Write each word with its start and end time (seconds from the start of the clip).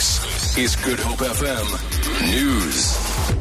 This 0.00 0.56
is 0.56 0.76
Good 0.76 0.98
Hope 0.98 1.18
FM 1.18 2.32
News. 2.32 3.36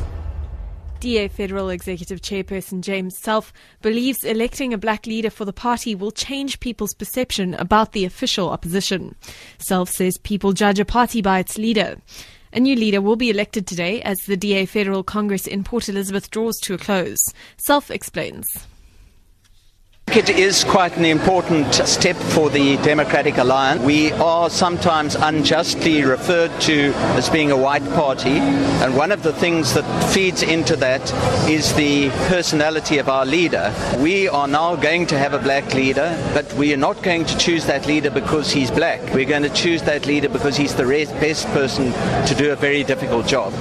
DA 1.00 1.30
Federal 1.30 1.70
Executive 1.70 2.20
Chairperson 2.20 2.82
James 2.82 3.18
Selfe 3.18 3.54
believes 3.82 4.26
electing 4.26 4.74
a 4.74 4.78
black 4.78 5.08
leader 5.08 5.30
for 5.30 5.46
the 5.46 5.54
party 5.54 5.96
will 5.96 6.12
change 6.12 6.60
people's 6.60 6.94
perception 6.94 7.54
about 7.54 7.94
the 7.94 8.04
official 8.04 8.50
opposition. 8.50 9.16
Selfe 9.58 9.88
says 9.88 10.18
people 10.18 10.52
judge 10.52 10.80
a 10.80 10.84
party 10.84 11.22
by 11.22 11.40
its 11.40 11.58
leader. 11.58 11.96
A 12.52 12.60
new 12.60 12.76
leader 12.76 13.00
will 13.00 13.16
be 13.16 13.30
elected 13.30 13.66
today 13.66 14.02
as 14.02 14.18
the 14.26 14.36
DA 14.36 14.66
Federal 14.66 15.02
Congress 15.02 15.48
in 15.48 15.64
Port 15.64 15.88
Elizabeth 15.88 16.30
draws 16.30 16.60
to 16.60 16.74
a 16.74 16.78
close. 16.78 17.22
Selfe 17.56 17.90
explains. 17.90 18.68
It 20.12 20.28
is 20.32 20.64
quite 20.64 20.98
an 20.98 21.06
important 21.06 21.74
step 21.76 22.16
for 22.16 22.50
the 22.50 22.78
Democratic 22.78 23.38
Alliance. 23.38 23.80
We 23.84 24.12
are 24.14 24.50
sometimes 24.50 25.14
unjustly 25.14 26.04
referred 26.04 26.50
to 26.62 26.94
as 27.16 27.30
being 27.30 27.52
a 27.52 27.58
white 27.58 27.88
party, 27.92 28.40
and 28.40 28.98
one 28.98 29.12
of 29.12 29.22
the 29.22 29.32
things 29.34 29.76
that 29.76 29.86
feeds 30.12 30.42
into 30.42 30.76
that 30.78 31.02
is 31.48 31.74
the 31.76 32.10
personality 32.28 32.98
of 32.98 33.08
our 33.08 33.24
leader. 33.24 33.72
We 34.00 34.28
are 34.28 34.48
now 34.48 34.76
going 34.76 35.06
to 35.08 35.18
have 35.18 35.34
a 35.34 35.40
black 35.40 35.76
leader, 35.76 36.18
but 36.34 36.52
we 36.54 36.74
are 36.74 36.78
not 36.78 37.04
going 37.04 37.26
to 37.26 37.38
choose 37.38 37.68
that 37.68 37.86
leader 37.86 38.10
because 38.10 38.52
he's 38.52 38.72
black. 38.72 39.00
We're 39.14 39.30
going 39.30 39.44
to 39.44 39.50
choose 39.50 39.84
that 39.84 40.08
leader 40.08 40.28
because 40.28 40.58
he's 40.58 40.74
the 40.74 40.86
best 41.22 41.46
person 41.50 41.94
to 42.26 42.36
do 42.36 42.52
a 42.52 42.56
very 42.56 42.84
difficult 42.84 43.28
job. 43.28 43.54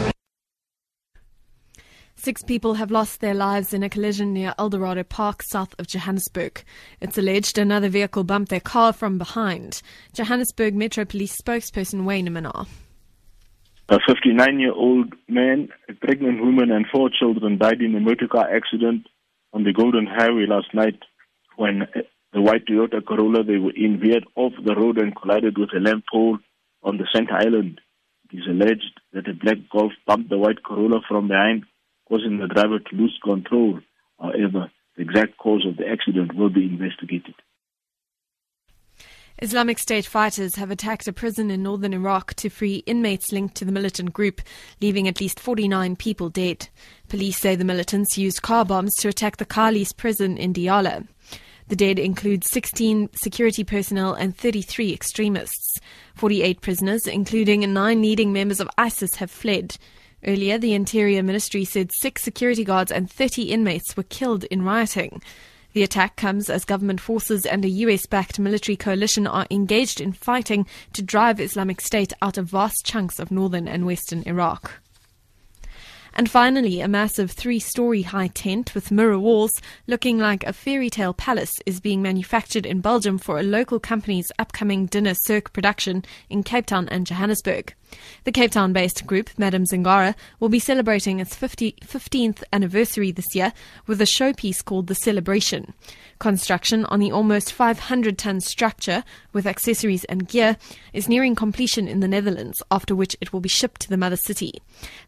Six 2.21 2.43
people 2.43 2.75
have 2.75 2.91
lost 2.91 3.21
their 3.21 3.33
lives 3.33 3.73
in 3.73 3.85
a 3.85 3.89
collision 3.89 4.33
near 4.33 4.53
Eldorado 4.59 5.05
Park, 5.05 5.41
south 5.41 5.77
of 5.79 5.87
Johannesburg. 5.87 6.65
It's 7.01 7.17
alleged 7.17 7.59
another 7.59 7.89
vehicle 7.89 8.25
bumped 8.25 8.51
their 8.51 8.59
car 8.59 8.93
from 8.93 9.19
behind. 9.19 9.83
Johannesburg 10.15 10.75
Metro 10.75 11.05
Police 11.05 11.41
spokesperson 11.41 12.05
Wayne 12.05 12.27
Minnaar. 12.27 12.67
A 13.89 14.01
59 14.05 14.59
year 14.59 14.73
old 14.73 15.15
man, 15.29 15.69
a 15.89 15.95
pregnant 15.95 16.41
woman, 16.41 16.73
and 16.73 16.87
four 16.93 17.09
children 17.09 17.57
died 17.57 17.81
in 17.81 17.95
a 17.95 18.01
motor 18.01 18.27
car 18.27 18.53
accident 18.53 19.07
on 19.53 19.63
the 19.63 19.73
Golden 19.73 20.09
Highway 20.09 20.47
last 20.49 20.75
night 20.75 20.99
when 21.55 21.87
the 22.33 22.43
white 22.43 22.67
Toyota 22.67 23.01
Corolla 23.07 23.45
they 23.45 23.59
were 23.59 23.77
in 23.77 24.01
veered 24.01 24.27
off 24.35 24.55
the 24.65 24.75
road 24.75 24.99
and 24.99 25.15
collided 25.15 25.57
with 25.57 25.71
a 25.73 25.79
lamp 25.79 26.03
pole 26.13 26.39
on 26.83 26.97
the 26.97 27.07
center 27.15 27.35
island. 27.35 27.81
It 28.33 28.39
is 28.39 28.47
alleged 28.49 29.01
that 29.13 29.29
a 29.29 29.35
black 29.35 29.59
Golf 29.73 29.93
bumped 30.05 30.31
the 30.31 30.37
white 30.37 30.65
Corolla 30.65 31.01
from 31.09 31.29
behind 31.29 31.65
causing 32.09 32.39
the 32.39 32.47
driver 32.47 32.79
to 32.79 32.97
lose 32.97 33.19
control. 33.23 33.81
However, 34.21 34.71
the 34.97 35.03
exact 35.03 35.37
cause 35.39 35.65
of 35.67 35.77
the 35.77 35.87
accident 35.89 36.35
will 36.35 36.51
be 36.51 36.65
investigated. 36.65 37.35
Islamic 39.41 39.79
State 39.79 40.05
fighters 40.05 40.57
have 40.57 40.73
attacked 40.73 41.07
a 41.07 41.13
prison 41.13 41.49
in 41.49 41.63
northern 41.63 41.95
Iraq 41.95 42.35
to 42.35 42.49
free 42.49 42.83
inmates 42.87 43.31
linked 43.31 43.55
to 43.55 43.65
the 43.65 43.71
militant 43.71 44.13
group, 44.13 44.41
leaving 44.81 45.07
at 45.07 45.21
least 45.21 45.39
49 45.39 45.95
people 45.95 46.29
dead. 46.29 46.69
Police 47.09 47.39
say 47.39 47.55
the 47.55 47.65
militants 47.65 48.19
used 48.19 48.43
car 48.43 48.65
bombs 48.65 48.97
to 48.97 49.09
attack 49.09 49.37
the 49.37 49.47
Khalis 49.47 49.97
prison 49.97 50.37
in 50.37 50.53
Diyala. 50.53 51.07
The 51.69 51.77
dead 51.77 52.01
include 52.01 52.43
16 52.43 53.11
security 53.15 53.63
personnel 53.63 54.15
and 54.15 54.37
33 54.37 54.93
extremists. 54.93 55.79
48 56.17 56.61
prisoners, 56.61 57.07
including 57.07 57.73
nine 57.73 58.03
leading 58.03 58.33
members 58.33 58.59
of 58.59 58.69
ISIS, 58.77 59.17
have 59.17 59.31
fled. 59.31 59.77
Earlier, 60.27 60.59
the 60.59 60.75
Interior 60.75 61.23
Ministry 61.23 61.65
said 61.65 61.93
six 61.93 62.23
security 62.23 62.65
guards 62.65 62.91
and 62.91 63.11
30 63.11 63.45
inmates 63.45 63.97
were 63.97 64.03
killed 64.03 64.45
in 64.45 64.63
rioting. 64.63 65.23
The 65.75 65.83
attack 65.85 66.17
comes 66.17 66.51
as 66.51 66.65
government 66.65 67.01
forces 67.01 67.47
and 67.47 67.65
a 67.65 67.69
US 67.69 68.07
backed 68.07 68.39
military 68.39 68.75
coalition 68.75 69.27
are 69.27 69.47
engaged 69.51 70.01
in 70.01 70.13
fighting 70.13 70.67
to 70.95 71.03
drive 71.03 71.39
Islamic 71.41 71.81
State 71.81 72.13
out 72.21 72.37
of 72.37 72.47
vast 72.47 72.85
chunks 72.85 73.21
of 73.21 73.31
northern 73.31 73.69
and 73.69 73.87
western 73.87 74.23
Iraq. 74.27 74.81
And 76.19 76.29
finally, 76.29 76.81
a 76.81 76.89
massive 76.89 77.31
three 77.31 77.61
story 77.61 78.03
high 78.03 78.27
tent 78.27 78.75
with 78.75 78.91
mirror 78.91 79.21
walls 79.21 79.53
looking 79.87 80.19
like 80.19 80.43
a 80.43 80.53
fairy 80.53 80.91
tale 80.91 81.15
palace 81.15 81.53
is 81.65 81.79
being 81.79 82.03
manufactured 82.03 82.67
in 82.67 82.81
Belgium 82.81 83.19
for 83.19 83.39
a 83.39 83.45
local 83.45 83.79
company's 83.79 84.33
upcoming 84.37 84.87
dinner 84.87 85.15
cirque 85.15 85.53
production 85.53 86.05
in 86.29 86.43
Cape 86.43 86.67
Town 86.67 86.89
and 86.89 87.07
Johannesburg. 87.07 87.73
The 88.25 88.33
Cape 88.33 88.51
Town 88.51 88.73
based 88.73 89.07
group, 89.07 89.31
Madame 89.39 89.65
Zingara, 89.65 90.17
will 90.41 90.49
be 90.49 90.59
celebrating 90.59 91.21
its 91.21 91.37
50, 91.37 91.77
15th 91.83 92.43
anniversary 92.53 93.13
this 93.13 93.37
year 93.37 93.53
with 93.87 94.01
a 94.01 94.05
showpiece 94.05 94.65
called 94.65 94.89
The 94.89 94.97
Celebration. 94.97 95.73
Construction 96.19 96.85
on 96.87 96.99
the 96.99 97.13
almost 97.13 97.53
500 97.53 98.19
ton 98.19 98.41
structure 98.41 99.05
with 99.33 99.47
accessories 99.47 100.05
and 100.05 100.27
gear 100.27 100.57
is 100.93 101.09
nearing 101.09 101.37
completion 101.37 101.87
in 101.87 102.01
the 102.01 102.09
Netherlands, 102.09 102.61
after 102.73 102.97
which 102.97 103.17
it 103.21 103.33
will 103.33 103.41
be 103.41 103.49
shipped 103.49 103.81
to 103.83 103.89
the 103.89 103.97
mother 103.97 104.17
city. 104.17 104.61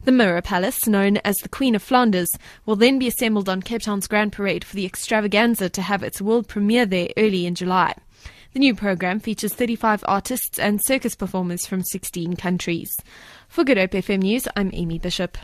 The 0.05 0.13
Mirror 0.13 0.43
Palace, 0.43 0.87
known 0.87 1.17
as 1.17 1.37
the 1.37 1.49
Queen 1.49 1.75
of 1.75 1.83
Flanders, 1.83 2.31
will 2.65 2.77
then 2.77 2.97
be 2.97 3.07
assembled 3.07 3.49
on 3.49 3.61
Cape 3.61 3.81
Town's 3.81 4.07
Grand 4.07 4.31
Parade 4.31 4.63
for 4.63 4.75
the 4.75 4.85
extravaganza 4.85 5.69
to 5.69 5.81
have 5.81 6.01
its 6.01 6.21
world 6.21 6.47
premiere 6.47 6.85
there 6.85 7.09
early 7.17 7.45
in 7.45 7.55
July. 7.55 7.93
The 8.53 8.59
new 8.59 8.73
program 8.73 9.19
features 9.19 9.53
35 9.53 10.03
artists 10.07 10.59
and 10.59 10.81
circus 10.83 11.15
performers 11.15 11.65
from 11.65 11.83
16 11.83 12.35
countries. 12.35 12.93
For 13.49 13.63
Good 13.63 13.77
Hope 13.77 13.91
FM 13.91 14.23
News, 14.23 14.47
I'm 14.55 14.71
Amy 14.73 14.99
Bishop. 14.99 15.37